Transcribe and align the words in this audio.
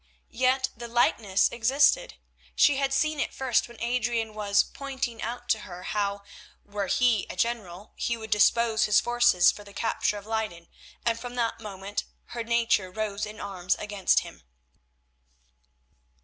Yet 0.31 0.69
the 0.75 0.87
likeness 0.87 1.47
existed. 1.49 2.15
She 2.55 2.77
had 2.77 2.91
seen 2.91 3.19
it 3.19 3.35
first 3.35 3.67
when 3.67 3.79
Adrian 3.79 4.33
was 4.33 4.63
pointing 4.63 5.21
out 5.21 5.47
to 5.49 5.59
her 5.59 5.83
how, 5.83 6.23
were 6.65 6.87
he 6.87 7.27
a 7.29 7.35
general, 7.35 7.93
he 7.95 8.17
would 8.17 8.31
dispose 8.31 8.85
his 8.85 8.99
forces 8.99 9.51
for 9.51 9.63
the 9.63 9.73
capture 9.73 10.17
of 10.17 10.25
Leyden, 10.25 10.69
and 11.05 11.19
from 11.19 11.35
that 11.35 11.59
moment 11.59 12.05
her 12.33 12.43
nature 12.43 12.89
rose 12.89 13.27
in 13.27 13.39
arms 13.39 13.75
against 13.75 14.21
him. 14.21 14.41